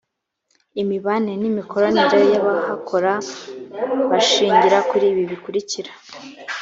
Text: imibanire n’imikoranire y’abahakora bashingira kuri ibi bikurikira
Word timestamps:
imibanire 0.81 1.35
n’imikoranire 1.41 2.19
y’abahakora 2.31 3.13
bashingira 4.09 4.77
kuri 4.89 5.05
ibi 5.11 5.23
bikurikira 5.31 5.91